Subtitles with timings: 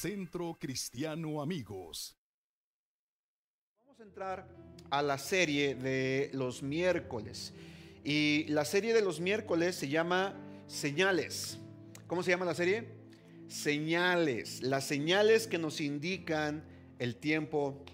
[0.00, 2.16] Centro Cristiano Amigos.
[3.84, 4.48] Vamos a entrar
[4.88, 7.52] a la serie de los miércoles.
[8.02, 10.34] Y la serie de los miércoles se llama
[10.68, 11.58] Señales.
[12.06, 12.88] ¿Cómo se llama la serie?
[13.48, 14.62] Señales.
[14.62, 16.64] Las señales que nos indican
[16.98, 17.84] el tiempo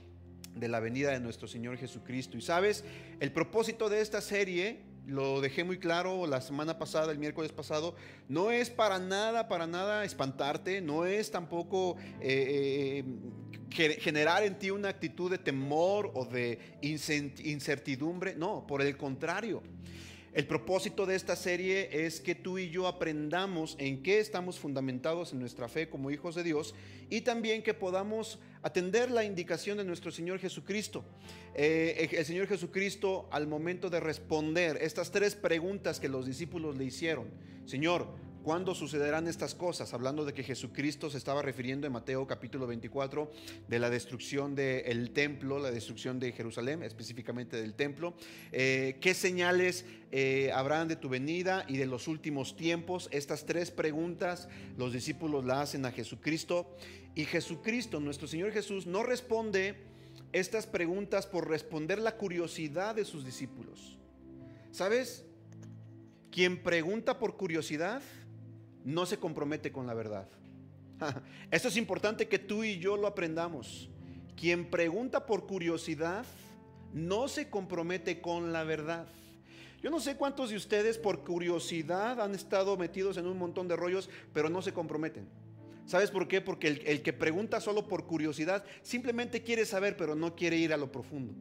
[0.54, 2.38] de la venida de nuestro Señor Jesucristo.
[2.38, 2.84] Y sabes,
[3.18, 7.94] el propósito de esta serie, lo dejé muy claro la semana pasada, el miércoles pasado,
[8.28, 13.04] no es para nada, para nada espantarte, no es tampoco eh,
[13.78, 19.62] eh, generar en ti una actitud de temor o de incertidumbre, no, por el contrario.
[20.36, 25.32] El propósito de esta serie es que tú y yo aprendamos en qué estamos fundamentados
[25.32, 26.74] en nuestra fe como hijos de Dios
[27.08, 31.06] y también que podamos atender la indicación de nuestro Señor Jesucristo.
[31.54, 36.84] Eh, el Señor Jesucristo al momento de responder estas tres preguntas que los discípulos le
[36.84, 37.28] hicieron.
[37.64, 38.06] Señor,
[38.46, 39.92] ¿Cuándo sucederán estas cosas?
[39.92, 43.28] Hablando de que Jesucristo se estaba refiriendo en Mateo capítulo 24
[43.66, 48.14] de la destrucción del templo, la destrucción de Jerusalén, específicamente del templo.
[48.52, 53.08] Eh, ¿Qué señales eh, habrán de tu venida y de los últimos tiempos?
[53.10, 56.76] Estas tres preguntas los discípulos la hacen a Jesucristo
[57.16, 59.74] y Jesucristo, nuestro Señor Jesús, no responde
[60.32, 63.98] estas preguntas por responder la curiosidad de sus discípulos.
[64.70, 65.24] ¿Sabes?
[66.30, 68.02] Quien pregunta por curiosidad,
[68.86, 70.28] no se compromete con la verdad.
[71.50, 73.90] Esto es importante que tú y yo lo aprendamos.
[74.36, 76.24] Quien pregunta por curiosidad
[76.94, 79.06] no se compromete con la verdad.
[79.82, 83.74] Yo no sé cuántos de ustedes por curiosidad han estado metidos en un montón de
[83.74, 85.28] rollos, pero no se comprometen.
[85.84, 86.40] ¿Sabes por qué?
[86.40, 90.76] Porque el, que pregunta solo por curiosidad simplemente quiere saber, pero no quiere ir a
[90.76, 91.34] lo profundo.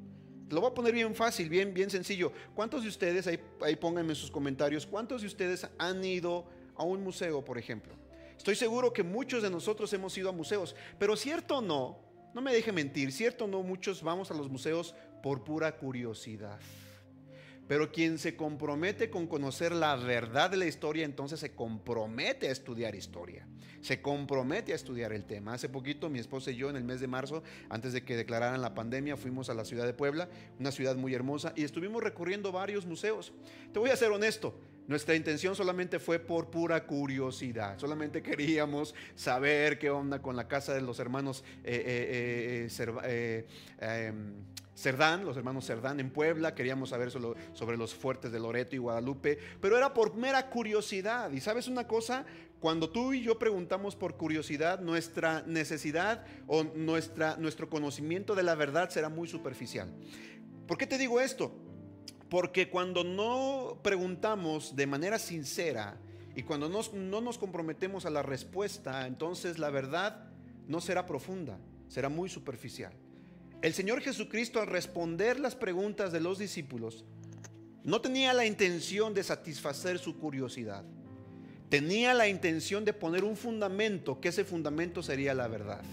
[0.49, 2.31] Lo voy a poner bien fácil, bien, bien sencillo.
[2.55, 6.45] ¿Cuántos de ustedes, ahí, ahí pónganme sus comentarios, cuántos de ustedes han ido
[6.75, 7.93] a un museo, por ejemplo.
[8.37, 11.99] Estoy seguro que muchos de nosotros hemos ido a museos, pero cierto o no,
[12.33, 14.93] no me deje mentir, cierto o no, muchos vamos a los museos
[15.23, 16.59] por pura curiosidad.
[17.67, 22.51] Pero quien se compromete con conocer la verdad de la historia, entonces se compromete a
[22.51, 23.47] estudiar historia.
[23.81, 25.53] Se compromete a estudiar el tema.
[25.53, 28.61] Hace poquito mi esposa y yo en el mes de marzo, antes de que declararan
[28.61, 32.51] la pandemia, fuimos a la ciudad de Puebla, una ciudad muy hermosa, y estuvimos recorriendo
[32.51, 33.33] varios museos.
[33.73, 37.79] Te voy a ser honesto, nuestra intención solamente fue por pura curiosidad.
[37.79, 43.47] Solamente queríamos saber qué onda con la casa de los hermanos eh, eh, eh,
[43.79, 44.33] em,
[44.75, 46.53] Cerdán, los hermanos Cerdán en Puebla.
[46.53, 49.39] Queríamos saber sobre los fuertes de Loreto y Guadalupe.
[49.59, 51.31] Pero era por mera curiosidad.
[51.31, 52.25] Y sabes una cosa,
[52.59, 58.53] cuando tú y yo preguntamos por curiosidad, nuestra necesidad o nuestra, nuestro conocimiento de la
[58.53, 59.89] verdad será muy superficial.
[60.67, 61.64] ¿Por qué te digo esto?
[62.29, 65.97] Porque cuando no preguntamos de manera sincera
[66.35, 70.27] y cuando no nos comprometemos a la respuesta, entonces la verdad
[70.67, 72.93] no será profunda, será muy superficial.
[73.61, 77.05] El Señor Jesucristo al responder las preguntas de los discípulos,
[77.83, 80.83] no tenía la intención de satisfacer su curiosidad.
[81.69, 85.83] Tenía la intención de poner un fundamento, que ese fundamento sería la verdad.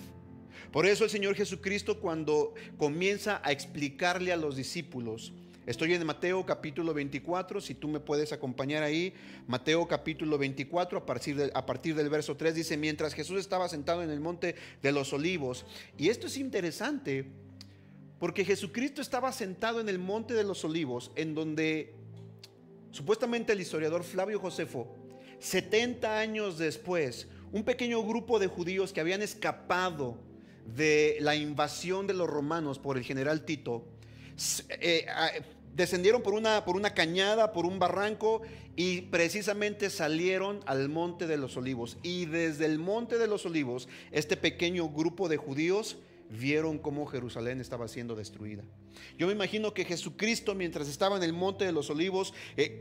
[0.70, 6.44] Por eso el Señor Jesucristo cuando comienza a explicarle a los discípulos Estoy en Mateo
[6.44, 9.14] capítulo 24, si tú me puedes acompañar ahí.
[9.46, 14.02] Mateo capítulo 24, a partir, a partir del verso 3 dice, mientras Jesús estaba sentado
[14.02, 15.64] en el monte de los olivos.
[15.96, 17.26] Y esto es interesante
[18.18, 21.94] porque Jesucristo estaba sentado en el monte de los olivos, en donde
[22.90, 24.88] supuestamente el historiador Flavio Josefo,
[25.38, 30.18] 70 años después, un pequeño grupo de judíos que habían escapado
[30.66, 33.86] de la invasión de los romanos por el general Tito,
[34.68, 35.06] eh,
[35.74, 38.42] descendieron por una, por una cañada, por un barranco
[38.76, 41.98] y precisamente salieron al monte de los olivos.
[42.02, 45.98] Y desde el monte de los olivos, este pequeño grupo de judíos
[46.30, 48.62] vieron cómo Jerusalén estaba siendo destruida.
[49.18, 52.76] Yo me imagino que Jesucristo, mientras estaba en el monte de los olivos, eh,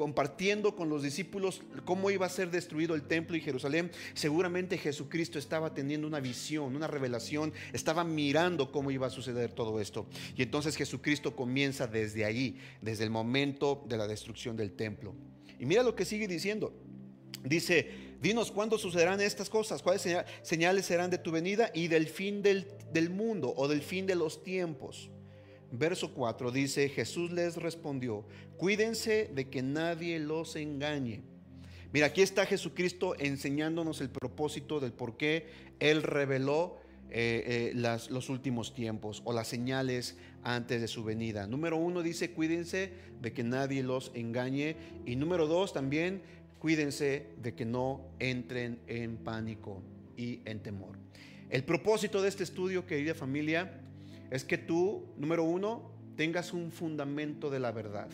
[0.00, 5.38] compartiendo con los discípulos cómo iba a ser destruido el templo y Jerusalén, seguramente Jesucristo
[5.38, 10.06] estaba teniendo una visión, una revelación, estaba mirando cómo iba a suceder todo esto.
[10.34, 15.14] Y entonces Jesucristo comienza desde ahí, desde el momento de la destrucción del templo.
[15.58, 16.72] Y mira lo que sigue diciendo.
[17.44, 17.90] Dice,
[18.22, 20.08] dinos cuándo sucederán estas cosas, cuáles
[20.40, 24.14] señales serán de tu venida y del fin del, del mundo o del fin de
[24.14, 25.10] los tiempos.
[25.72, 28.24] Verso 4 dice, Jesús les respondió,
[28.56, 31.22] cuídense de que nadie los engañe.
[31.92, 35.48] Mira, aquí está Jesucristo enseñándonos el propósito del por qué
[35.80, 36.78] Él reveló
[37.12, 41.48] eh, eh, los últimos tiempos o las señales antes de su venida.
[41.48, 44.76] Número uno dice, cuídense de que nadie los engañe.
[45.04, 46.22] Y número dos también,
[46.60, 49.82] cuídense de que no entren en pánico
[50.16, 50.96] y en temor.
[51.48, 53.80] El propósito de este estudio, querida familia,
[54.30, 58.08] es que tú, número uno, tengas un fundamento de la verdad.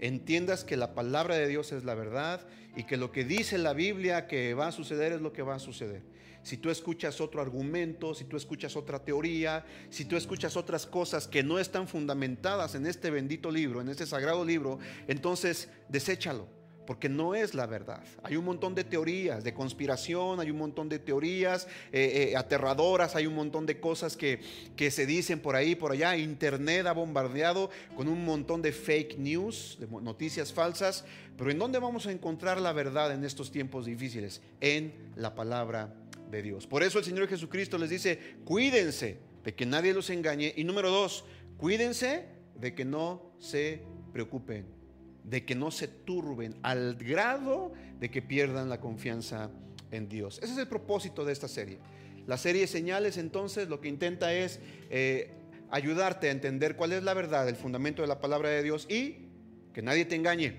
[0.00, 2.46] Entiendas que la palabra de Dios es la verdad
[2.76, 5.56] y que lo que dice la Biblia que va a suceder es lo que va
[5.56, 6.02] a suceder.
[6.42, 11.28] Si tú escuchas otro argumento, si tú escuchas otra teoría, si tú escuchas otras cosas
[11.28, 16.59] que no están fundamentadas en este bendito libro, en este sagrado libro, entonces deséchalo
[16.90, 18.02] porque no es la verdad.
[18.24, 23.14] Hay un montón de teorías de conspiración, hay un montón de teorías eh, eh, aterradoras,
[23.14, 24.40] hay un montón de cosas que,
[24.74, 26.16] que se dicen por ahí, por allá.
[26.16, 31.04] Internet ha bombardeado con un montón de fake news, de noticias falsas.
[31.38, 34.42] Pero ¿en dónde vamos a encontrar la verdad en estos tiempos difíciles?
[34.60, 35.94] En la palabra
[36.28, 36.66] de Dios.
[36.66, 40.52] Por eso el Señor Jesucristo les dice, cuídense de que nadie los engañe.
[40.56, 41.24] Y número dos,
[41.56, 42.24] cuídense
[42.56, 43.80] de que no se
[44.12, 44.79] preocupen
[45.30, 49.50] de que no se turben al grado de que pierdan la confianza
[49.92, 50.40] en Dios.
[50.42, 51.78] Ese es el propósito de esta serie.
[52.26, 54.58] La serie señales entonces lo que intenta es
[54.90, 55.30] eh,
[55.70, 59.28] ayudarte a entender cuál es la verdad, el fundamento de la palabra de Dios y
[59.72, 60.56] que nadie te engañe.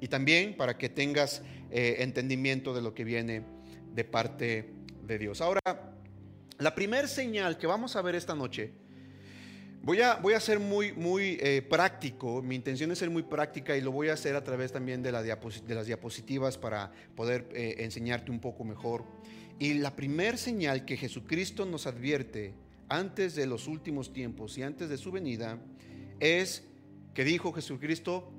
[0.00, 3.42] Y también para que tengas eh, entendimiento de lo que viene
[3.94, 4.68] de parte
[5.06, 5.40] de Dios.
[5.40, 5.60] Ahora,
[6.58, 8.72] la primera señal que vamos a ver esta noche
[9.84, 13.76] Voy a, voy a ser muy, muy eh, práctico, mi intención es ser muy práctica
[13.76, 17.48] y lo voy a hacer a través también de, la de las diapositivas para poder
[17.52, 19.04] eh, enseñarte un poco mejor.
[19.58, 22.54] Y la primer señal que Jesucristo nos advierte
[22.88, 25.58] antes de los últimos tiempos y antes de su venida
[26.20, 26.62] es
[27.12, 28.32] que dijo Jesucristo,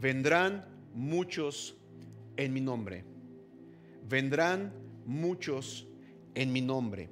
[0.00, 1.74] vendrán muchos
[2.36, 3.02] en mi nombre.
[4.08, 4.72] Vendrán
[5.04, 5.88] muchos
[6.36, 7.08] en mi nombre.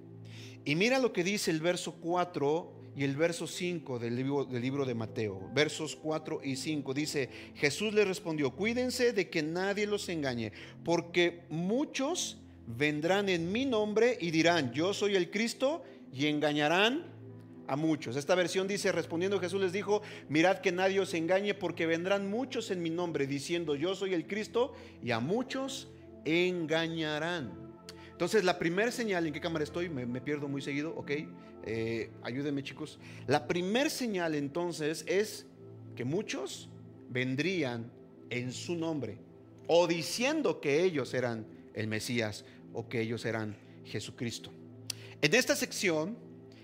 [0.65, 4.62] Y mira lo que dice el verso 4 y el verso 5 del libro, del
[4.62, 9.87] libro de Mateo, versos 4 y 5, dice, Jesús le respondió, cuídense de que nadie
[9.87, 10.52] los engañe,
[10.85, 15.82] porque muchos vendrán en mi nombre y dirán, yo soy el Cristo,
[16.14, 17.05] y engañarán
[17.67, 18.17] a muchos.
[18.17, 22.70] Esta versión dice, respondiendo Jesús les dijo, mirad que nadie os engañe, porque vendrán muchos
[22.70, 25.88] en mi nombre, diciendo, yo soy el Cristo, y a muchos
[26.25, 27.74] engañarán.
[28.14, 29.88] Entonces, la primera señal, ¿en qué cámara estoy?
[29.88, 31.11] Me, pierdo muy seguido, ¿ok?
[31.64, 33.00] Eh, ayúdenme chicos.
[33.26, 35.46] La primera señal entonces es
[35.96, 36.70] que muchos
[37.08, 37.90] vendrían
[38.31, 39.19] en su nombre
[39.66, 41.44] o diciendo que ellos eran
[41.75, 44.52] el Mesías o que ellos eran Jesucristo.
[45.20, 46.17] En esta sección,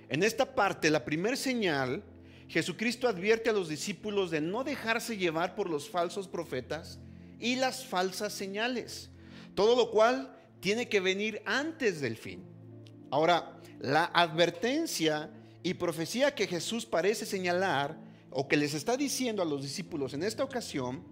[0.08, 2.04] en esta parte, la primera señal,
[2.46, 7.00] Jesucristo advierte a los discípulos de no dejarse llevar por los falsos profetas
[7.40, 9.10] y las falsas señales.
[9.56, 12.44] Todo lo cual tiene que venir antes del fin.
[13.10, 15.30] Ahora, la advertencia
[15.62, 17.98] y profecía que Jesús parece señalar
[18.30, 21.02] o que les está diciendo a los discípulos en esta ocasión,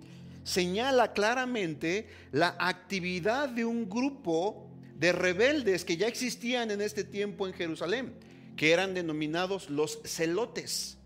[0.44, 7.46] señala claramente la actividad de un grupo de rebeldes que ya existían en este tiempo
[7.46, 8.14] en Jerusalén,
[8.56, 10.98] que eran denominados los celotes,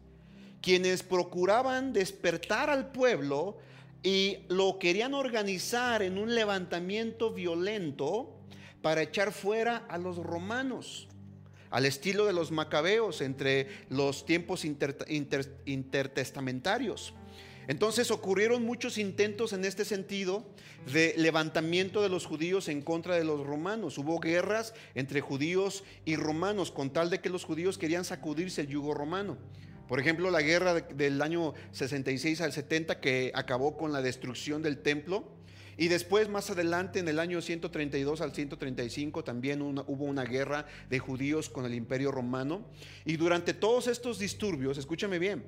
[0.60, 3.58] quienes procuraban despertar al pueblo
[4.02, 8.36] y lo querían organizar en un levantamiento violento
[8.82, 11.06] para echar fuera a los romanos,
[11.70, 17.14] al estilo de los macabeos entre los tiempos intertestamentarios.
[17.68, 20.44] Entonces ocurrieron muchos intentos en este sentido
[20.92, 23.98] de levantamiento de los judíos en contra de los romanos.
[23.98, 28.66] Hubo guerras entre judíos y romanos con tal de que los judíos querían sacudirse el
[28.66, 29.38] yugo romano.
[29.92, 34.78] Por ejemplo, la guerra del año 66 al 70 que acabó con la destrucción del
[34.78, 35.28] templo.
[35.76, 40.98] Y después, más adelante, en el año 132 al 135, también hubo una guerra de
[40.98, 42.64] judíos con el imperio romano.
[43.04, 45.44] Y durante todos estos disturbios, escúchame bien,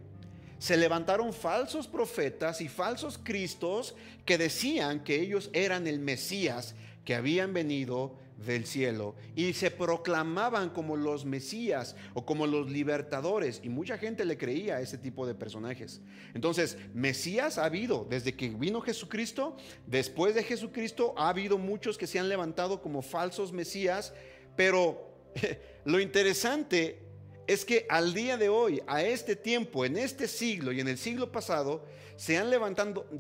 [0.59, 3.95] se levantaron falsos profetas y falsos cristos
[4.27, 6.75] que decían que ellos eran el Mesías
[7.07, 13.61] que habían venido del cielo y se proclamaban como los Mesías o como los libertadores
[13.63, 16.01] y mucha gente le creía a ese tipo de personajes.
[16.35, 22.07] Entonces, Mesías ha habido desde que vino Jesucristo, después de Jesucristo ha habido muchos que
[22.07, 24.13] se han levantado como falsos Mesías,
[24.57, 25.11] pero
[25.85, 27.03] lo interesante
[27.47, 30.99] es que al día de hoy, a este tiempo, en este siglo y en el
[30.99, 31.85] siglo pasado,
[32.17, 32.51] se han,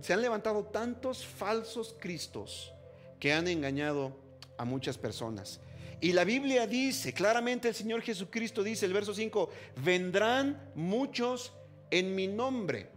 [0.00, 2.72] se han levantado tantos falsos cristos
[3.18, 4.23] que han engañado
[4.56, 5.60] a muchas personas.
[6.00, 9.50] Y la Biblia dice, claramente el Señor Jesucristo dice, el verso 5,
[9.82, 11.52] vendrán muchos
[11.90, 12.90] en mi nombre.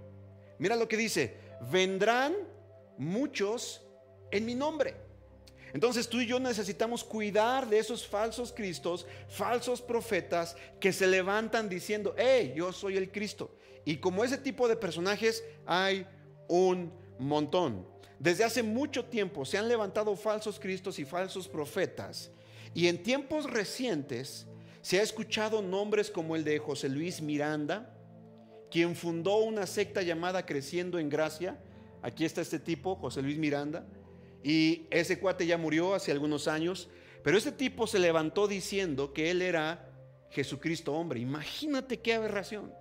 [0.59, 1.37] Mira lo que dice,
[1.71, 2.35] vendrán
[2.97, 3.81] muchos
[4.31, 4.95] en mi nombre.
[5.73, 11.69] Entonces tú y yo necesitamos cuidar de esos falsos cristos, falsos profetas que se levantan
[11.69, 13.55] diciendo, hey, yo soy el Cristo.
[13.85, 16.05] Y como ese tipo de personajes hay
[16.47, 17.85] un montón.
[18.19, 22.31] Desde hace mucho tiempo se han levantado falsos cristos y falsos profetas.
[22.73, 24.47] Y en tiempos recientes
[24.87, 27.93] Se ha escuchado nombres como el de José Luis Miranda,
[28.71, 31.59] quien fundó una secta llamada Creciendo en Gracia.
[32.01, 33.85] Aquí está este tipo, José Luis Miranda.
[34.45, 36.87] Y ese cuate ya murió hace algunos años.
[37.21, 39.89] Pero este tipo se levantó diciendo que él era
[40.29, 41.19] Jesucristo hombre.
[41.19, 42.71] Imagínate qué aberración.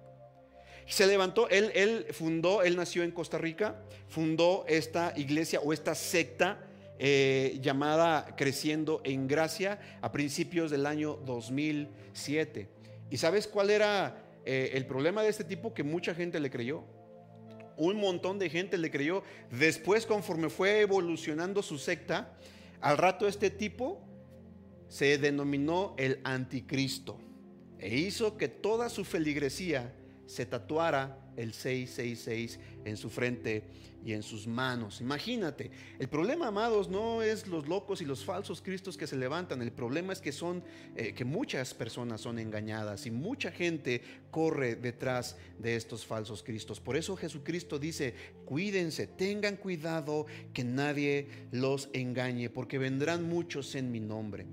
[0.86, 6.60] Se levantó, él, fundó, él nació en Costa Rica, fundó esta iglesia o esta secta
[6.98, 12.68] eh, llamada Creciendo en Gracia a principios del año 2007.
[13.10, 15.74] ¿Y sabes cuál era eh, el problema de este tipo?
[15.74, 16.84] Que mucha gente le creyó.
[17.76, 19.24] Un montón de gente le creyó.
[19.50, 22.32] Después, conforme fue evolucionando su secta,
[22.80, 24.02] al rato este tipo
[24.88, 27.18] se denominó el anticristo
[27.78, 29.92] e hizo que toda su feligresía
[30.26, 33.64] se tatuara el 666 en su frente
[34.06, 35.00] y en sus manos.
[35.00, 39.60] Imagínate, el problema, amados, no es los locos y los falsos cristos que se levantan,
[39.62, 40.62] el problema es que son
[40.94, 46.78] eh, que muchas personas son engañadas y mucha gente corre detrás de estos falsos cristos.
[46.78, 48.14] Por eso Jesucristo dice,
[48.44, 54.46] cuídense, tengan cuidado que nadie los engañe, porque vendrán muchos en mi nombre.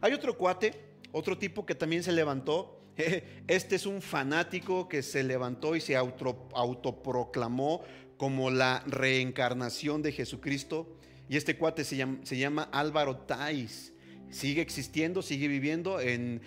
[0.00, 0.72] Hay otro cuate,
[1.10, 2.83] otro tipo que también se levantó
[3.48, 7.82] Este es un fanático que se levantó y se autoproclamó
[8.16, 10.98] como la reencarnación de Jesucristo.
[11.28, 11.96] Y este cuate se
[12.36, 13.92] llama, Álvaro Tais.
[14.30, 16.40] Sigue existiendo, sigue viviendo en,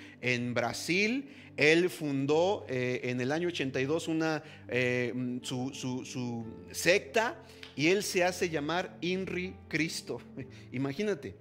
[0.54, 1.30] Brasil.
[1.56, 7.42] Él fundó eh, en el año 82 una, eh, su, su, secta
[7.75, 10.22] y él se hace llamar Inri Cristo.
[10.72, 11.36] Imagínate,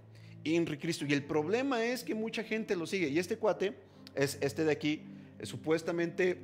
[0.44, 1.04] Inri Cristo.
[1.06, 3.08] Y el problema es que mucha gente lo sigue.
[3.08, 3.74] Y este cuate
[4.16, 5.02] es este de aquí,
[5.42, 6.38] supuestamente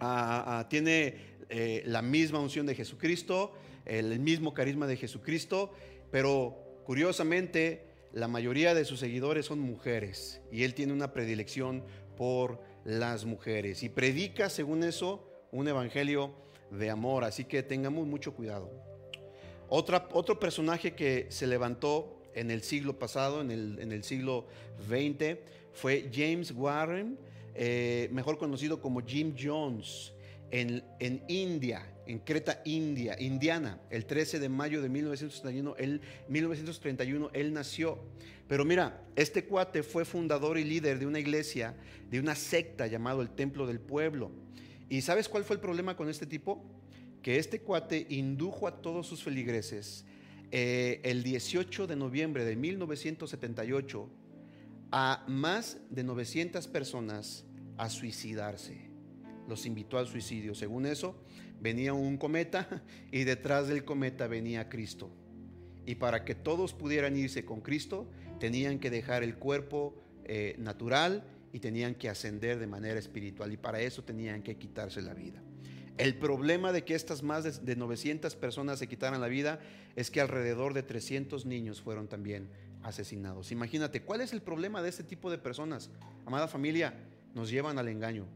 [0.00, 1.14] ah, ah, tiene
[1.48, 3.52] eh, la misma unción de Jesucristo,
[3.86, 5.72] el mismo carisma de Jesucristo,
[6.10, 11.84] pero curiosamente la mayoría de sus seguidores son mujeres y él tiene una predilección
[12.16, 16.34] por las mujeres y predica según eso un evangelio
[16.70, 18.70] de amor, así que tengamos mucho cuidado.
[19.68, 24.46] Otro personaje que se levantó en el siglo pasado, en el, en el siglo
[24.88, 25.38] XX,
[25.72, 27.18] fue James Warren,
[27.54, 30.12] eh, mejor conocido como Jim Jones,
[30.50, 37.30] en, en, India, en Creta, India, Indiana, el 13 de mayo de 1931 él, 1931,
[37.32, 37.98] él nació.
[38.48, 41.76] Pero mira, este cuate fue fundador y líder de una iglesia,
[42.10, 44.32] de una secta llamado el Templo del Pueblo.
[44.88, 46.64] ¿Y sabes cuál fue el problema con este tipo?
[47.22, 50.04] Que este cuate indujo a todos sus feligreses
[50.50, 54.10] eh, el 18 de noviembre de 1978
[54.92, 57.44] a más de 900 personas
[57.76, 58.90] a suicidarse.
[59.48, 60.54] Los invitó al suicidio.
[60.54, 61.16] Según eso,
[61.60, 62.82] venía un cometa
[63.12, 65.10] y detrás del cometa venía Cristo.
[65.86, 69.94] Y para que todos pudieran irse con Cristo, tenían que dejar el cuerpo
[70.24, 73.52] eh, natural y tenían que ascender de manera espiritual.
[73.52, 75.42] Y para eso tenían que quitarse la vida.
[75.98, 79.60] El problema de que estas más de 900 personas se quitaran la vida
[79.96, 82.48] es que alrededor de 300 niños fueron también
[82.82, 83.52] asesinados.
[83.52, 85.90] Imagínate, ¿cuál es el problema de este tipo de personas?
[86.26, 86.94] Amada familia,
[87.34, 88.26] nos llevan al engaño.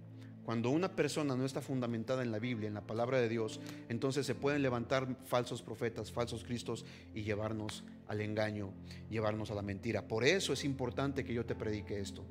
[0.44, 4.26] Cuando una persona no está fundamentada en la Biblia, en la palabra de Dios, entonces
[4.26, 6.84] se pueden levantar falsos profetas, falsos cristos
[7.14, 8.70] y llevarnos al engaño,
[9.08, 10.06] llevarnos a la mentira.
[10.06, 12.26] Por eso es importante que yo te predique esto.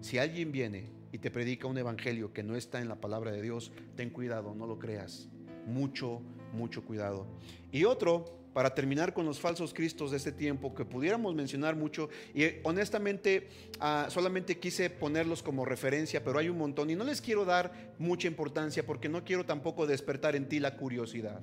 [0.00, 3.42] Si alguien viene y te predica un evangelio que no está en la palabra de
[3.42, 5.28] Dios, ten cuidado, no lo creas.
[5.66, 6.22] Mucho,
[6.54, 7.26] mucho cuidado.
[7.70, 12.08] Y otro para terminar con los falsos cristos de este tiempo, que pudiéramos mencionar mucho,
[12.34, 13.46] y eh, honestamente
[13.78, 17.94] ah, solamente quise ponerlos como referencia, pero hay un montón, y no les quiero dar
[18.00, 21.40] mucha importancia porque no quiero tampoco despertar en ti la curiosidad.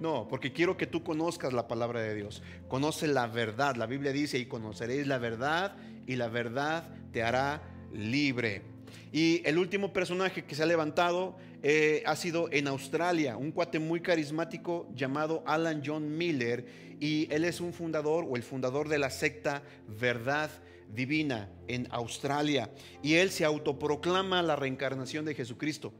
[0.00, 4.10] no, porque quiero que tú conozcas la palabra de Dios, conoce la verdad, la Biblia
[4.10, 5.76] dice, y conoceréis la verdad,
[6.08, 8.75] y la verdad te hará libre.
[9.12, 13.78] Y el último personaje que se ha levantado eh, ha sido en Australia, un cuate
[13.78, 16.66] muy carismático llamado Alan John Miller,
[17.00, 20.50] y él es un fundador o el fundador de la secta Verdad
[20.94, 22.70] Divina en Australia,
[23.02, 25.92] y él se autoproclama la reencarnación de Jesucristo.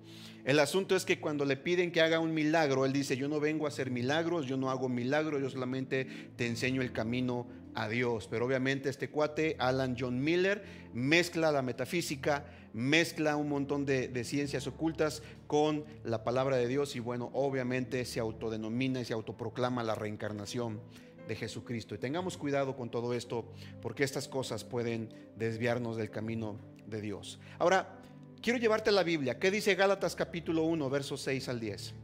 [0.44, 3.40] El asunto es que cuando le piden que haga un milagro, él dice, yo no
[3.40, 7.88] vengo a hacer milagros, yo no hago milagros, yo solamente te enseño el camino a
[7.88, 8.26] Dios.
[8.28, 14.66] Pero obviamente este cuate, Alan John Miller, mezcla la metafísica, mezcla un montón de, ciencias
[14.66, 19.94] ocultas con la palabra de Dios y bueno, obviamente se autodenomina y se autoproclama la
[19.94, 20.80] reencarnación
[21.28, 21.94] de Jesucristo.
[21.94, 23.52] Y tengamos cuidado con todo esto
[23.82, 27.38] porque estas cosas pueden desviarnos del camino de Dios.
[27.58, 28.00] Ahora,
[28.40, 29.38] quiero llevarte a la Biblia.
[29.38, 31.94] ¿Qué dice Gálatas capítulo 1, versos 6 al 10?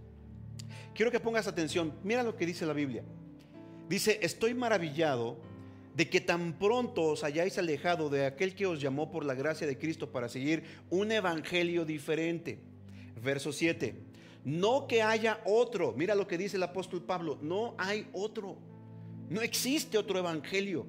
[0.94, 1.94] Quiero que pongas atención.
[2.04, 3.02] Mira lo que dice la Biblia.
[3.88, 5.38] Dice, estoy maravillado
[5.94, 9.66] de que tan pronto os hayáis alejado de aquel que os llamó por la gracia
[9.66, 12.58] de Cristo para seguir un evangelio diferente.
[13.22, 13.94] Verso 7.
[14.44, 15.94] No que haya otro.
[15.96, 17.38] Mira lo que dice el apóstol Pablo.
[17.42, 18.56] No hay otro.
[19.28, 20.86] No existe otro evangelio.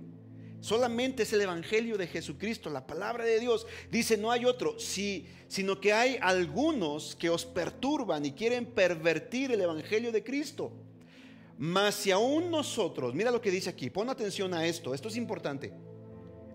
[0.63, 3.67] Solamente es el evangelio de Jesucristo, la palabra de Dios.
[3.91, 9.51] Dice, no hay otro, sí, sino que hay algunos que os perturban y quieren pervertir
[9.51, 10.71] el evangelio de Cristo.
[11.63, 15.15] Mas si aún nosotros, mira lo que dice aquí, pon atención a esto, esto es
[15.15, 15.71] importante.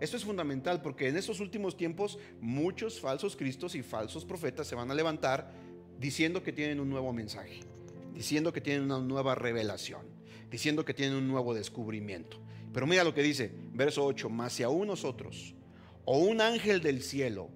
[0.01, 4.75] Esto es fundamental porque en estos últimos tiempos muchos falsos cristos y falsos profetas se
[4.75, 5.51] van a levantar
[5.99, 7.61] diciendo que tienen un nuevo mensaje,
[8.13, 10.03] diciendo que tienen una nueva revelación,
[10.51, 12.37] diciendo que tienen un nuevo descubrimiento.
[12.75, 15.55] Pero mira lo que dice, verso 8, mas si aún nosotros
[16.05, 17.49] o un ángel del cielo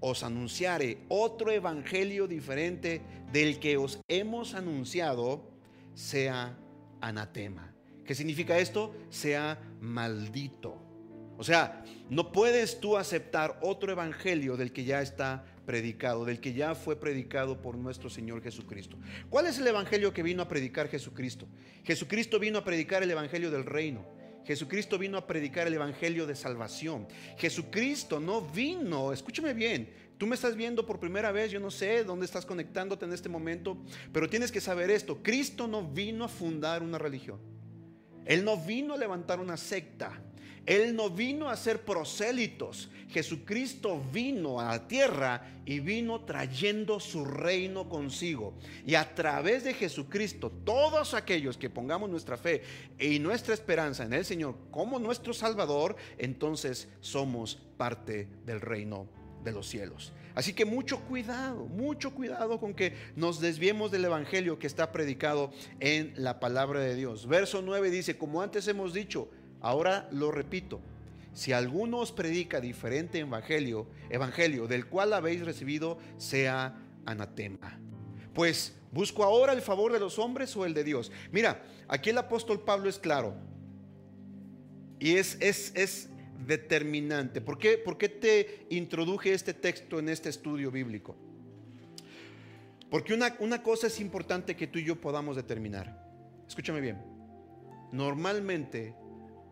[0.00, 3.02] os anunciare otro evangelio diferente
[3.34, 5.50] del que os hemos anunciado,
[5.92, 6.58] sea
[7.00, 7.74] anatema.
[8.04, 8.94] ¿Qué significa esto?
[9.10, 10.82] Sea maldito.
[11.38, 16.54] O sea, no puedes tú aceptar otro evangelio del que ya está predicado, del que
[16.54, 18.96] ya fue predicado por nuestro Señor Jesucristo.
[19.28, 21.46] ¿Cuál es el evangelio que vino a predicar Jesucristo?
[21.84, 24.06] Jesucristo vino a predicar el evangelio del reino.
[24.46, 27.08] Jesucristo vino a predicar el evangelio de salvación.
[27.36, 32.04] Jesucristo no vino, escúchame bien, tú me estás viendo por primera vez, yo no sé
[32.04, 33.76] dónde estás conectándote en este momento,
[34.12, 37.38] pero tienes que saber esto, Cristo no vino a fundar una religión.
[38.24, 40.20] Él no vino a levantar una secta.
[40.66, 42.90] Él no vino a ser prosélitos.
[43.08, 48.54] Jesucristo vino a la tierra y vino trayendo su reino consigo.
[48.84, 52.62] Y a través de Jesucristo, todos aquellos que pongamos nuestra fe
[52.98, 59.06] y nuestra esperanza en el Señor como nuestro Salvador, entonces somos parte del reino
[59.44, 60.12] de los cielos.
[60.34, 65.50] Así que mucho cuidado, mucho cuidado con que nos desviemos del Evangelio que está predicado
[65.80, 67.26] en la palabra de Dios.
[67.26, 70.80] Verso 9 dice, como antes hemos dicho, Ahora lo repito,
[71.32, 77.78] si alguno os predica diferente evangelio, evangelio del cual habéis recibido, sea anatema.
[78.34, 81.10] Pues busco ahora el favor de los hombres o el de Dios.
[81.32, 83.34] Mira, aquí el apóstol Pablo es claro
[84.98, 86.10] y es, es, es
[86.46, 87.40] determinante.
[87.40, 91.16] ¿Por qué, ¿Por qué te introduje este texto en este estudio bíblico?
[92.90, 96.06] Porque una, una cosa es importante que tú y yo podamos determinar.
[96.46, 96.98] Escúchame bien.
[97.92, 98.94] Normalmente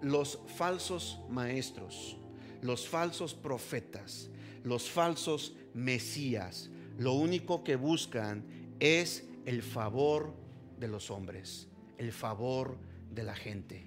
[0.01, 2.17] los falsos maestros,
[2.63, 4.29] los falsos profetas,
[4.63, 8.45] los falsos mesías, lo único que buscan
[8.79, 10.35] es el favor
[10.79, 11.69] de los hombres,
[11.99, 12.77] el favor
[13.11, 13.85] de la gente.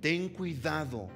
[0.00, 1.08] Ten cuidado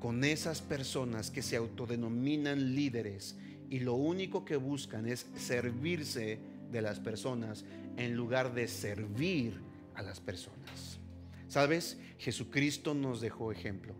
[0.00, 3.36] con esas personas que se autodenominan líderes
[3.70, 6.38] y lo único que buscan es servirse
[6.70, 7.64] de las personas
[7.96, 9.60] en lugar de servir
[9.94, 11.00] a las personas.
[11.48, 11.98] ¿Sabes?
[12.18, 13.94] Jesucristo nos dejó ejemplo.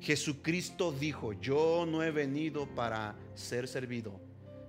[0.00, 4.20] Jesucristo dijo, yo no he venido para ser servido,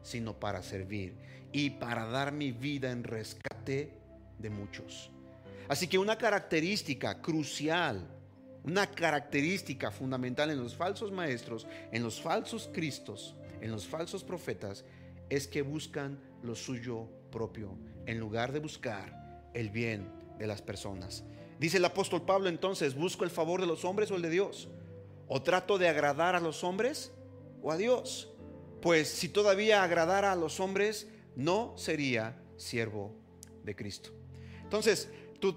[0.03, 1.15] sino para servir
[1.51, 3.93] y para dar mi vida en rescate
[4.37, 5.09] de muchos.
[5.67, 8.07] Así que una característica crucial,
[8.63, 14.85] una característica fundamental en los falsos maestros, en los falsos cristos, en los falsos profetas,
[15.29, 21.23] es que buscan lo suyo propio en lugar de buscar el bien de las personas.
[21.59, 24.69] Dice el apóstol Pablo entonces, ¿busco el favor de los hombres o el de Dios?
[25.27, 27.11] ¿O trato de agradar a los hombres
[27.61, 28.33] o a Dios?
[28.81, 33.15] Pues si todavía agradara a los hombres, no sería siervo
[33.63, 34.09] de Cristo.
[34.61, 35.55] Entonces, tú,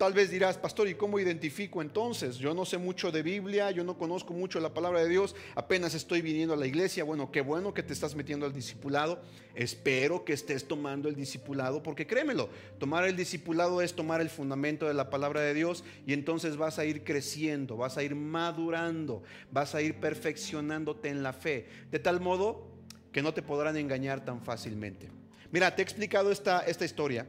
[0.00, 2.38] Tal vez dirás, pastor, ¿y cómo identifico entonces?
[2.38, 5.92] Yo no sé mucho de Biblia, yo no conozco mucho la palabra de Dios, apenas
[5.92, 7.04] estoy viniendo a la iglesia.
[7.04, 9.20] Bueno, qué bueno que te estás metiendo al discipulado.
[9.54, 14.88] Espero que estés tomando el discipulado, porque créemelo, tomar el discipulado es tomar el fundamento
[14.88, 19.22] de la palabra de Dios y entonces vas a ir creciendo, vas a ir madurando,
[19.50, 22.70] vas a ir perfeccionándote en la fe, de tal modo
[23.12, 25.10] que no te podrán engañar tan fácilmente.
[25.52, 27.26] Mira, te he explicado esta, esta historia.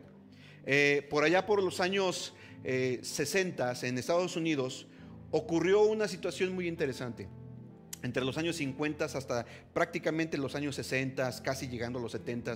[0.65, 4.87] Eh, por allá por los años 60 eh, en Estados Unidos
[5.31, 7.27] ocurrió una situación muy interesante.
[8.03, 12.55] Entre los años 50 hasta prácticamente los años 60, casi llegando a los 70,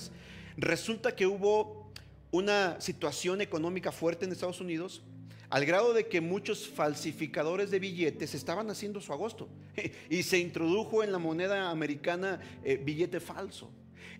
[0.58, 1.92] resulta que hubo
[2.32, 5.04] una situación económica fuerte en Estados Unidos,
[5.50, 9.48] al grado de que muchos falsificadores de billetes estaban haciendo su agosto
[10.10, 13.72] y se introdujo en la moneda americana eh, billete falso.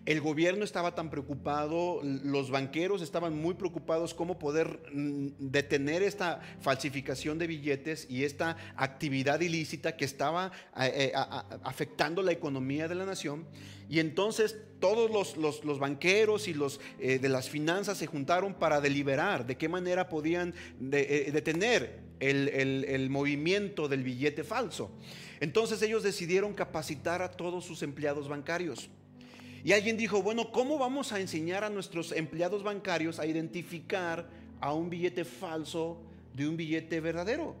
[0.06, 6.40] El gobierno estaba tan preocupado, los banqueros estaban muy preocupados cómo poder mm, detener esta
[6.60, 11.12] falsificación de billetes y esta actividad ilícita que estaba eh, eh,
[11.64, 13.46] afectando la economía de la nación.
[13.88, 19.44] Y entonces todos los, banqueros y los eh, de las finanzas se juntaron para deliberar
[19.44, 24.92] de qué manera podían detener el movimiento del billete falso.
[25.40, 28.88] Entonces ellos decidieron capacitar a todos sus empleados bancarios.
[29.66, 34.72] Y alguien dijo, bueno, ¿cómo vamos a enseñar a nuestros empleados bancarios a identificar a
[34.72, 36.00] un billete falso
[36.34, 37.56] de un billete verdadero?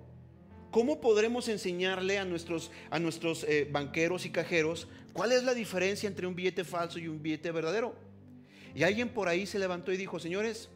[0.70, 6.06] ¿Cómo podremos enseñarle a nuestros, a nuestros eh, banqueros y cajeros cuál es la diferencia
[6.06, 7.96] entre un billete falso y un billete verdadero?
[8.72, 10.68] Y alguien por ahí se levantó y dijo, señores,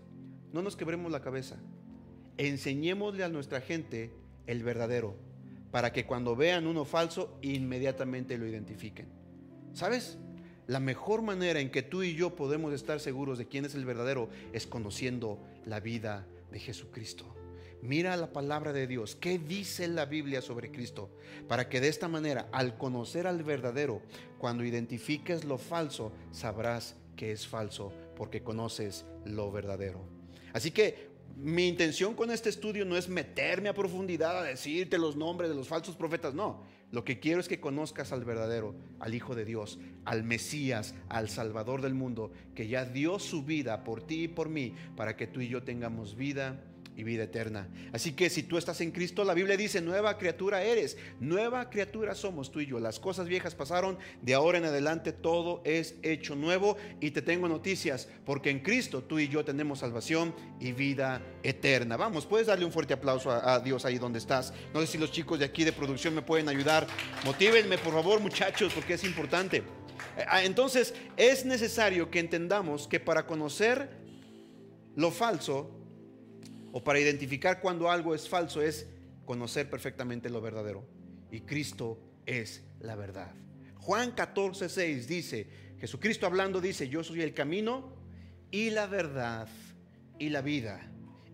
[0.52, 1.58] no nos quebremos la cabeza,
[2.38, 4.10] enseñémosle a nuestra gente
[4.48, 5.14] el verdadero,
[5.70, 9.06] para que cuando vean uno falso, inmediatamente lo identifiquen.
[9.74, 10.18] ¿Sabes?
[10.70, 13.84] La mejor manera en que tú y yo podemos estar seguros de quién es el
[13.84, 17.24] verdadero es conociendo la vida de Jesucristo.
[17.82, 19.16] Mira la palabra de Dios.
[19.16, 21.10] ¿Qué dice la Biblia sobre Cristo?
[21.48, 24.00] Para que de esta manera, al conocer al verdadero,
[24.38, 30.04] cuando identifiques lo falso, sabrás que es falso porque conoces lo verdadero.
[30.52, 35.16] Así que mi intención con este estudio no es meterme a profundidad a decirte los
[35.16, 36.62] nombres de los falsos profetas, no.
[36.90, 41.28] Lo que quiero es que conozcas al verdadero, al Hijo de Dios, al Mesías, al
[41.28, 45.28] Salvador del mundo, que ya dio su vida por ti y por mí, para que
[45.28, 46.64] tú y yo tengamos vida
[47.02, 47.68] vida eterna.
[47.92, 52.14] Así que si tú estás en Cristo, la Biblia dice, nueva criatura eres, nueva criatura
[52.14, 52.80] somos tú y yo.
[52.80, 57.48] Las cosas viejas pasaron, de ahora en adelante todo es hecho nuevo y te tengo
[57.48, 61.96] noticias, porque en Cristo tú y yo tenemos salvación y vida eterna.
[61.96, 64.52] Vamos, puedes darle un fuerte aplauso a, a Dios ahí donde estás.
[64.74, 66.86] No sé si los chicos de aquí de producción me pueden ayudar.
[67.24, 69.58] Motívenme, por favor, muchachos, porque es importante.
[70.16, 74.00] Eh, ah, entonces, es necesario que entendamos que para conocer
[74.96, 75.79] lo falso,
[76.72, 78.86] o para identificar cuando algo es falso es
[79.24, 80.84] conocer perfectamente lo verdadero.
[81.30, 83.32] Y Cristo es la verdad.
[83.78, 85.46] Juan 14, 6 dice,
[85.78, 87.92] Jesucristo hablando dice, yo soy el camino
[88.50, 89.48] y la verdad
[90.18, 90.80] y la vida.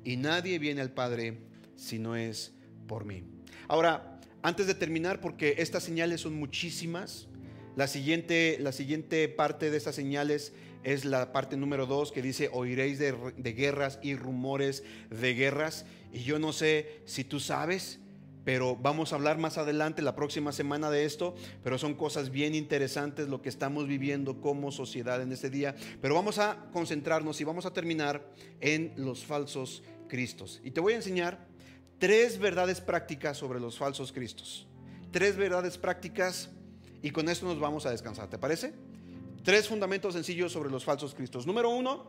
[0.05, 1.38] Y nadie viene al Padre
[1.77, 2.53] si no es
[2.87, 3.25] por mí.
[3.68, 7.27] Ahora, antes de terminar, porque estas señales son muchísimas,
[7.75, 10.53] la siguiente, la siguiente parte de estas señales
[10.87, 13.12] es la parte número dos que dice, oiréis de,
[13.55, 15.85] guerras y rumores de guerras.
[16.12, 17.99] Y yo no sé si tú sabes,
[18.44, 22.55] pero vamos a hablar más adelante, la próxima semana de esto, pero son cosas bien
[22.55, 25.75] interesantes lo que estamos viviendo como sociedad en este día.
[26.01, 28.25] Pero vamos a concentrarnos y vamos a terminar
[28.61, 30.61] en los falsos cristos.
[30.62, 31.49] Y te voy a enseñar
[31.99, 34.68] tres verdades prácticas sobre los falsos cristos.
[35.11, 36.51] Tres verdades prácticas
[37.03, 38.72] y con esto nos vamos a descansar, ¿te parece?
[39.46, 41.46] Tres fundamentos sencillos sobre los falsos cristos.
[41.46, 42.04] Número uno,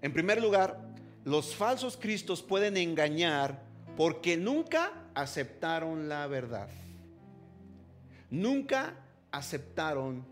[0.00, 3.62] en primer lugar, los falsos cristos pueden engañar
[3.94, 6.70] porque nunca aceptaron la verdad.
[8.30, 8.94] Nunca
[9.30, 10.24] aceptaron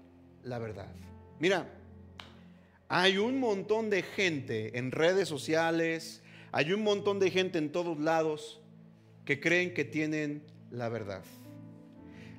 [0.44, 0.88] la verdad.
[1.40, 1.68] Mira,
[2.88, 8.00] hay un montón de gente en redes sociales, hay un montón de gente en todos
[8.00, 8.62] lados
[9.26, 11.22] que creen que tienen la verdad.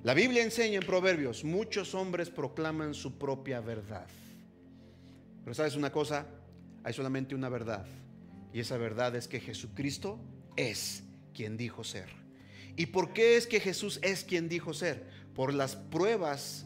[0.08, 4.08] La Biblia enseña en Proverbios, muchos hombres proclaman su propia verdad.
[5.43, 6.26] Pero sabes una cosa,
[6.86, 7.86] hay solamente una verdad.
[8.54, 10.17] Y esa verdad es que Jesucristo
[10.56, 12.08] es quien dijo ser.
[12.78, 15.10] ¿Y por qué es que Jesús es quien dijo ser?
[15.36, 16.65] Por las pruebas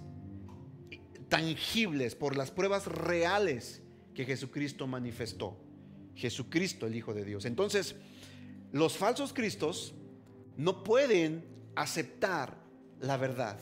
[1.28, 3.82] tangibles, por las pruebas reales
[4.14, 5.58] que Jesucristo manifestó.
[6.14, 7.46] Jesucristo, el Hijo de Dios.
[7.46, 7.96] Entonces,
[8.72, 9.96] los falsos cristos
[10.58, 11.44] no pueden
[11.76, 12.61] aceptar
[13.02, 13.58] la verdad.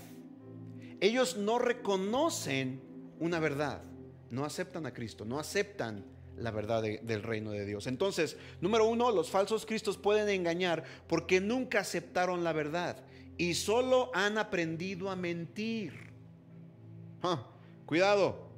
[0.99, 2.81] Ellos no reconocen
[3.19, 3.81] una verdad,
[4.29, 6.05] no aceptan a Cristo, no aceptan
[6.37, 7.87] la verdad del reino de Dios.
[7.87, 12.97] Entonces, número uno, los falsos cristos pueden engañar porque nunca aceptaron la verdad
[13.37, 15.93] y solo han aprendido a mentir.
[17.21, 17.47] Ah,
[17.85, 18.49] cuidado,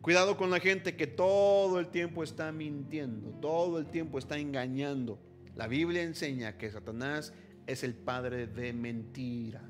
[0.00, 5.18] cuidado con la gente que todo el tiempo está mintiendo, todo el tiempo está engañando.
[5.54, 7.34] La Biblia enseña que Satanás
[7.66, 9.62] es el padre de mentira.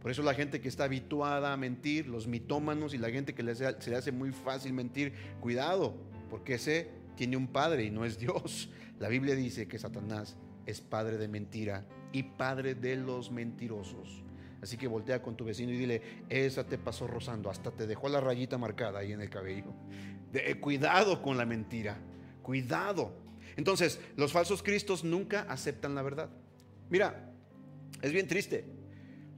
[0.00, 3.54] Por eso la gente que está habituada a mentir, los mitómanos y la gente que
[3.54, 5.94] se le hace muy fácil mentir, cuidado,
[6.30, 8.70] porque ese tiene un padre y no es Dios.
[8.98, 10.36] La Biblia dice que Satanás
[10.66, 14.22] es padre de mentira y padre de los mentirosos.
[14.62, 18.08] Así que voltea con tu vecino y dile, esa te pasó rozando, hasta te dejó
[18.08, 19.72] la rayita marcada ahí en el cabello.
[20.32, 21.98] Eh, cuidado con la mentira,
[22.42, 23.14] cuidado.
[23.56, 26.30] Entonces, los falsos cristos nunca aceptan la verdad.
[26.88, 27.32] Mira,
[28.02, 28.79] es bien triste.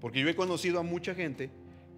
[0.03, 1.49] Porque yo he conocido a mucha gente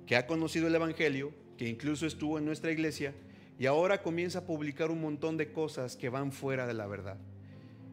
[0.06, 3.14] que ha conocido el Evangelio, que incluso estuvo en nuestra iglesia,
[3.58, 7.16] y ahora comienza a publicar un montón de cosas que van fuera de la verdad.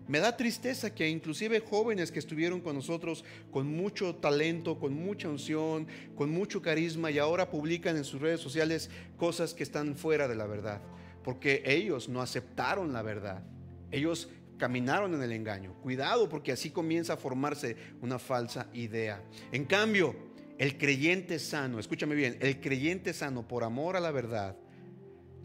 [0.10, 5.30] Me da tristeza que inclusive jóvenes que estuvieron con nosotros con mucho talento, con mucha
[5.30, 10.28] unción, con mucho carisma y ahora publican en sus redes sociales cosas que están fuera
[10.28, 10.82] de la verdad,
[11.24, 13.44] porque ellos no aceptaron la verdad.
[13.92, 14.28] Ellos
[14.62, 15.74] caminaron en el engaño.
[15.82, 19.24] Cuidado porque así comienza a formarse una falsa idea.
[19.52, 20.16] En cambio,
[20.60, 24.56] el creyente sano, escúchame bien, el creyente sano por amor a la verdad,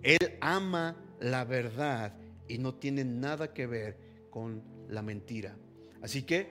[0.02, 2.12] él ama la verdad
[2.46, 3.96] y no tiene nada que ver
[4.28, 5.56] con la mentira.
[6.02, 6.50] Así que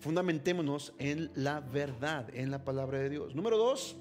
[0.00, 3.34] fundamentémonos en la verdad, en la palabra de Dios.
[3.34, 3.96] Número dos,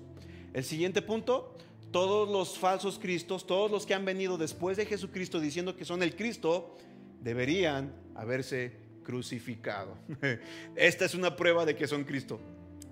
[0.53, 1.57] el siguiente punto,
[1.91, 6.01] todos los falsos cristos, todos los que han venido después de Jesucristo diciendo que son
[6.01, 6.77] el Cristo,
[7.21, 9.97] deberían haberse crucificado.
[10.75, 12.39] Esta es una prueba de que son Cristo.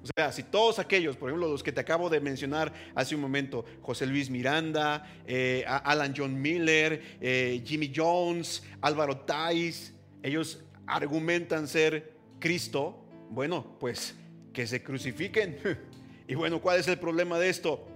[0.02, 3.22] O sea, si todos aquellos, por ejemplo, los que te acabo de mencionar hace un
[3.22, 11.68] momento, José Luis Miranda, eh, Alan John Miller, eh, Jimmy Jones, Álvaro Tais, ellos argumentan
[11.68, 14.15] ser Cristo, bueno, pues
[14.54, 15.58] que se crucifiquen.
[16.30, 17.88] Y bueno, ¿cuál es el problema de esto?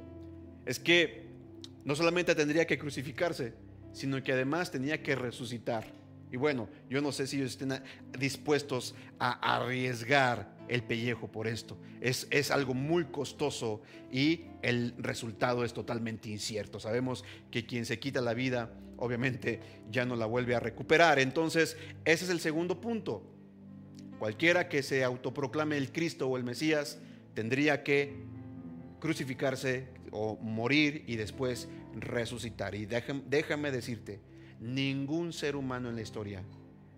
[0.65, 1.27] Es que
[1.85, 3.53] no solamente tendría que crucificarse,
[3.91, 5.85] sino que además tenía que resucitar.
[6.33, 7.79] Y bueno, yo no sé si ellos estén
[8.17, 11.77] dispuestos a arriesgar el pellejo por esto.
[12.01, 16.79] Es, es, algo muy costoso y el resultado es totalmente incierto.
[16.79, 19.59] Sabemos que quien se quita la vida, obviamente,
[19.91, 21.19] ya no la vuelve a recuperar.
[21.19, 23.23] Entonces, ese es el segundo punto.
[24.17, 26.97] Cualquiera que se autoproclame el Cristo o el Mesías
[27.35, 28.23] tendría que
[28.99, 32.73] crucificarse o morir y después resucitar.
[32.73, 34.32] Y déjame, déjame decirte,
[34.63, 36.41] Ningún ser humano en la historia,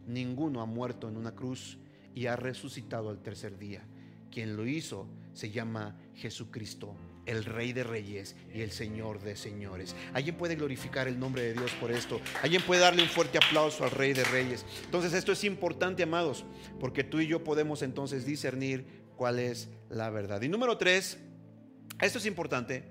[0.06, 1.80] ninguno ha muerto en una cruz
[2.13, 3.82] y ha resucitado al tercer día.
[4.30, 9.95] Quien lo hizo se llama Jesucristo, el Rey de Reyes y el Señor de Señores.
[10.13, 12.21] ¿Alguien puede glorificar el nombre de Dios por esto?
[12.43, 14.63] ¿Alguien puede darle un fuerte aplauso al Rey de Reyes?
[14.84, 16.45] Entonces esto es importante, amados,
[16.80, 20.39] porque tú y yo podemos entonces discernir cuál es la verdad.
[20.43, 21.17] Y número tres,
[21.99, 22.84] esto es importante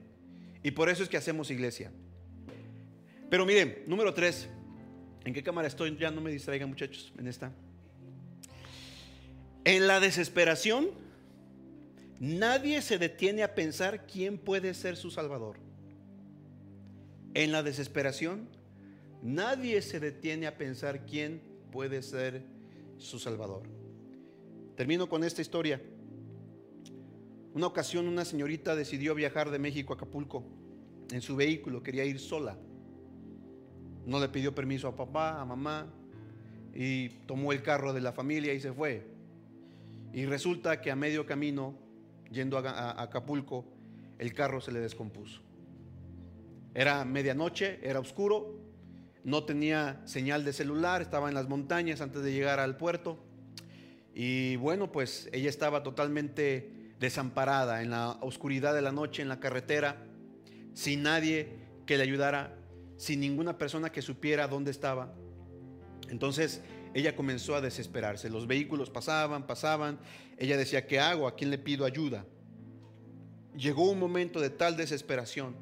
[0.64, 1.92] y por eso es que hacemos iglesia.
[3.30, 4.48] Pero miren, número tres,
[5.24, 5.96] ¿En qué cámara estoy?
[5.96, 7.52] Ya no me distraigan muchachos en esta.
[9.64, 10.90] En la desesperación,
[12.20, 15.56] nadie se detiene a pensar quién puede ser su Salvador.
[17.32, 18.48] En la desesperación,
[19.22, 21.40] nadie se detiene a pensar quién
[21.72, 22.42] puede ser
[22.98, 23.62] su Salvador.
[24.76, 25.80] Termino con esta historia.
[27.54, 30.44] Una ocasión una señorita decidió viajar de México a Acapulco
[31.10, 32.58] en su vehículo, quería ir sola.
[34.06, 35.86] No le pidió permiso a papá, a mamá,
[36.74, 39.06] y tomó el carro de la familia y se fue.
[40.12, 41.74] Y resulta que a medio camino,
[42.30, 43.64] yendo a, Acapulco,
[44.18, 45.40] el carro se le descompuso.
[46.74, 48.60] Era medianoche, era oscuro,
[49.24, 53.18] no tenía señal de celular, estaba en las montañas antes de llegar al puerto.
[54.14, 59.40] Y bueno, pues ella estaba totalmente desamparada en la oscuridad de la noche en la
[59.40, 59.96] carretera,
[60.74, 61.48] sin nadie
[61.86, 62.54] que le ayudara
[62.96, 65.12] sin ninguna persona que supiera dónde estaba.
[66.08, 66.62] Entonces
[66.94, 68.30] ella comenzó a desesperarse.
[68.30, 69.98] Los vehículos pasaban, pasaban.
[70.38, 71.26] Ella decía, ¿qué hago?
[71.26, 72.24] ¿A quién le pido ayuda?
[73.56, 75.56] Llegó un momento de tal desesperación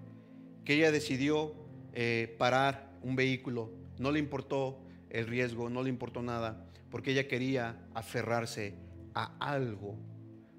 [0.65, 1.55] que ella decidió
[1.95, 3.71] eh, parar un vehículo.
[3.99, 4.79] No le importó
[5.11, 8.75] el riesgo, no le importó nada, porque ella quería aferrarse
[9.15, 9.99] a algo,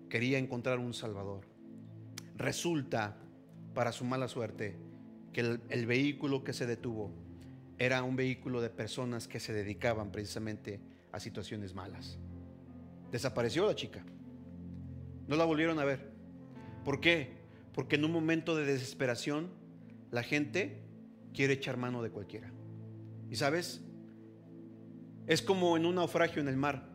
[0.10, 1.48] quería encontrar un Salvador.
[2.36, 3.18] Resulta,
[3.74, 4.78] para su mala suerte,
[5.34, 7.12] que el, vehículo que se detuvo
[7.78, 10.80] era un vehículo de personas que se dedicaban precisamente
[11.12, 12.18] a situaciones malas.
[13.12, 14.04] Desapareció la chica.
[15.28, 16.12] No la volvieron a ver.
[16.86, 17.34] ¿Por qué?
[17.74, 19.50] Porque en un momento de desesperación
[20.12, 20.84] la gente
[21.34, 22.52] quiere echar mano de cualquiera.
[23.30, 23.82] Y sabes,
[25.26, 26.88] es como en un naufragio en el mar.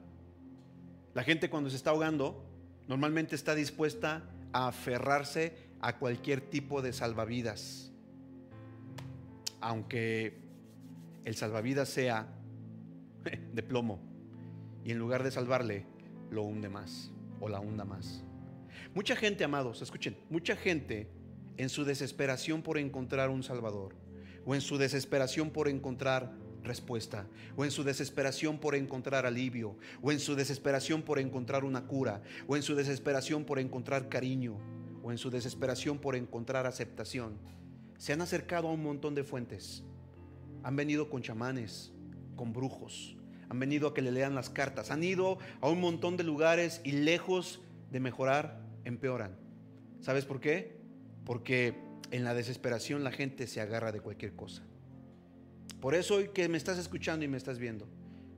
[1.15, 2.45] La gente cuando se está ahogando
[2.87, 7.88] normalmente está dispuesta a aferrarse a cualquier tipo de salvavidas
[9.61, 10.39] aunque
[11.25, 12.29] el salvavidas sea
[13.53, 14.01] de plomo
[14.85, 15.87] y en lugar de salvarle,
[16.31, 18.25] lo hunde más o la hunda más.
[18.95, 21.09] Mucha gente, amados, escuchen, mucha gente
[21.57, 23.95] en su desesperación por encontrar un Salvador,
[24.47, 30.13] o en su desesperación por encontrar respuesta, o en su desesperación por encontrar alivio, o
[30.13, 34.57] en su desesperación por encontrar una cura, o en su desesperación por encontrar cariño,
[35.03, 37.39] o en su desesperación por encontrar aceptación,
[37.99, 39.85] se han acercado a un montón de fuentes.
[40.63, 41.93] Han venido con chamanes,
[42.37, 43.17] con brujos,
[43.49, 46.81] han venido a que le lean las cartas, han ido a un montón de lugares
[46.85, 49.37] y lejos de mejorar, empeoran.
[50.01, 50.79] ¿Sabes por qué?
[51.25, 51.75] Porque
[52.11, 54.63] en la desesperación la gente se agarra de cualquier cosa.
[55.81, 57.87] Por eso hoy que me estás escuchando y me estás viendo,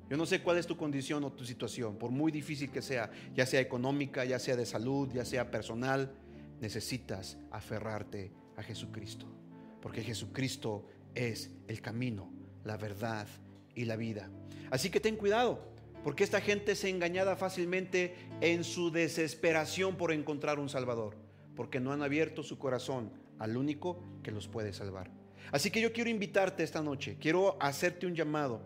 [0.08, 3.10] yo no sé cuál es tu condición o tu situación, por muy difícil que sea,
[3.34, 6.12] ya sea económica, ya sea de salud, ya sea personal,
[6.60, 9.26] necesitas aferrarte a Jesucristo,
[9.80, 12.32] porque Jesucristo es el camino,
[12.64, 13.26] la verdad
[13.74, 14.30] y la vida.
[14.70, 15.70] Así que ten cuidado,
[16.04, 21.16] porque esta gente se engañada fácilmente en su desesperación por encontrar un Salvador,
[21.56, 25.10] porque no han abierto su corazón al único que los puede salvar.
[25.52, 28.62] Así que yo quiero invitarte esta noche, quiero hacerte un llamado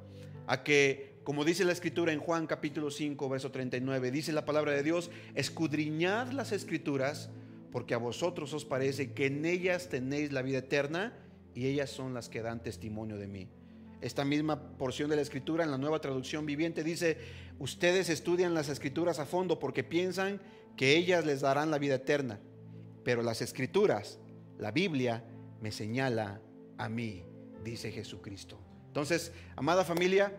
[0.46, 4.72] a que, como dice la escritura en Juan capítulo 5, verso 39, dice la palabra
[4.72, 7.30] de Dios, escudriñad las escrituras,
[7.74, 11.12] porque a vosotros os parece que en ellas tenéis la vida eterna
[11.56, 13.48] y ellas son las que dan testimonio de mí.
[14.00, 17.18] Esta misma porción de la escritura en la nueva traducción viviente dice,
[17.58, 20.40] ustedes estudian las escrituras a fondo porque piensan
[20.76, 22.38] que ellas les darán la vida eterna,
[23.02, 24.20] pero las escrituras,
[24.56, 25.24] la Biblia,
[25.60, 26.40] me señala
[26.78, 27.24] a mí,
[27.64, 28.56] dice Jesucristo.
[28.86, 30.32] Entonces, amada familia,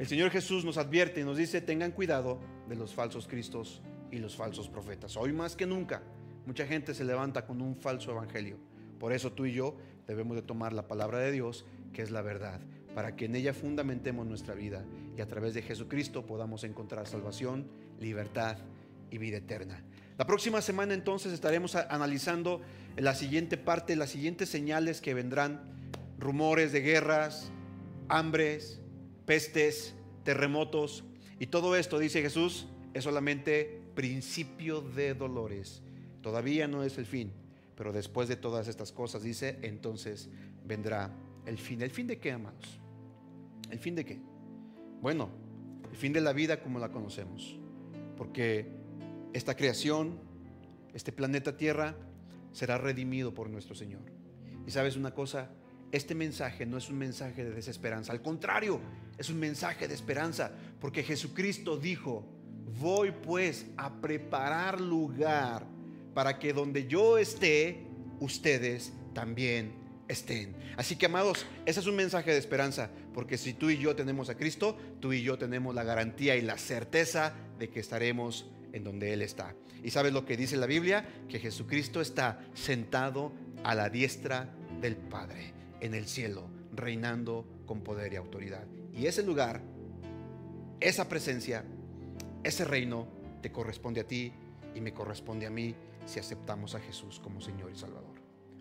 [0.00, 3.82] el Señor Jesús nos advierte y nos dice, tengan cuidado de los falsos cristos
[4.16, 5.16] y los falsos profetas.
[5.16, 6.02] Hoy más que nunca,
[6.46, 8.58] mucha gente se levanta con un falso evangelio.
[8.98, 9.76] Por eso tú y yo
[10.06, 12.60] debemos de tomar la palabra de Dios, que es la verdad,
[12.94, 14.84] para que en ella fundamentemos nuestra vida
[15.16, 17.68] y a través de Jesucristo podamos encontrar salvación,
[18.00, 18.56] libertad
[19.10, 19.84] y vida eterna.
[20.18, 22.62] La próxima semana entonces estaremos analizando
[22.96, 25.60] la siguiente parte, las siguientes señales que vendrán,
[26.18, 27.52] rumores de guerras,
[28.08, 28.80] hambres,
[29.26, 31.04] pestes, terremotos,
[31.38, 35.82] y todo esto, dice Jesús, es solamente principio de dolores.
[36.22, 37.30] Todavía no es el fin,
[37.76, 40.30] pero después de todas estas cosas, dice, entonces
[40.64, 41.10] vendrá
[41.44, 41.82] el fin.
[41.82, 42.80] ¿El fin de qué, amados?
[43.70, 44.18] ¿El fin de qué?
[45.02, 45.28] Bueno,
[45.90, 47.58] el fin de la vida como la conocemos.
[48.16, 48.66] Porque
[49.34, 50.18] esta creación,
[50.94, 51.94] este planeta Tierra,
[52.52, 54.00] será redimido por nuestro Señor.
[54.66, 55.50] Y sabes una cosa,
[55.92, 58.80] este mensaje no es un mensaje de desesperanza, al contrario,
[59.18, 62.35] es un mensaje de esperanza, porque Jesucristo dijo,
[62.78, 65.66] voy pues a preparar lugar
[66.14, 67.86] para que donde yo esté,
[68.20, 69.72] ustedes también
[70.08, 70.54] estén.
[70.76, 74.28] Así que amados, ese es un mensaje de esperanza, porque si tú y yo tenemos
[74.28, 78.84] a Cristo, tú y yo tenemos la garantía y la certeza de que estaremos en
[78.84, 79.54] donde Él está.
[79.82, 81.06] ¿Y sabes lo que dice la Biblia?
[81.28, 83.32] Que Jesucristo está sentado
[83.64, 88.64] a la diestra del Padre en el cielo, reinando con poder y autoridad.
[88.94, 89.62] Y ese lugar,
[90.80, 91.64] esa presencia,
[92.46, 93.08] ese reino
[93.42, 94.32] te corresponde a ti
[94.74, 95.74] y me corresponde a mí
[96.06, 98.14] si aceptamos a Jesús como Señor y Salvador.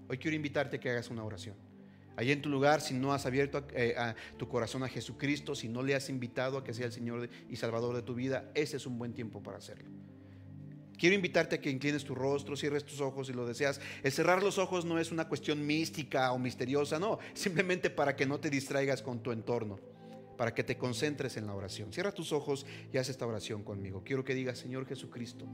[0.10, 1.56] Hoy quiero invitarte a que hagas una oración.
[2.16, 3.96] Allí en tu lugar, si no has abierto eh,
[4.38, 7.58] tu corazón a Jesucristo, si no le has invitado a que sea el Señor y
[7.58, 9.90] Salvador de tu vida, ese es un buen tiempo para hacerlo.
[10.98, 13.82] Quiero invitarte a que inclines tu rostro, cierres tus ojos si lo deseas.
[14.02, 18.26] El cerrar los ojos no es una cuestión mística o misteriosa, no, simplemente para que
[18.26, 19.78] no te distraigas con tu entorno,
[20.38, 21.92] para que te concentres en la oración.
[21.94, 24.04] Cierra tus ojos y haz esta oración conmigo.
[24.04, 25.46] Quiero que digas, Señor Jesucristo,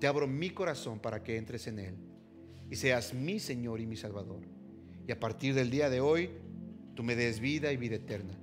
[0.00, 1.96] te abro mi corazón para que entres en él
[2.70, 4.42] y seas mi Señor y mi Salvador.
[5.06, 6.30] Y a partir del día de hoy,
[6.94, 8.38] tú me des vida y vida eterna.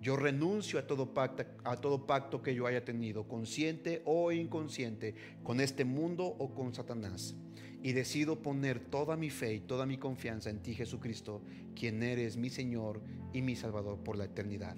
[0.00, 5.14] Yo renuncio a todo, pacto, a todo pacto que yo haya tenido, consciente o inconsciente,
[5.42, 7.34] con este mundo o con Satanás.
[7.82, 11.42] Y decido poner toda mi fe y toda mi confianza en ti, Jesucristo,
[11.74, 13.00] quien eres mi Señor
[13.32, 14.76] y mi Salvador por la eternidad.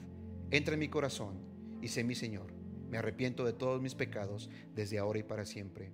[0.51, 1.41] Entra en mi corazón
[1.81, 2.53] y sé mi Señor.
[2.91, 5.93] Me arrepiento de todos mis pecados desde ahora y para siempre.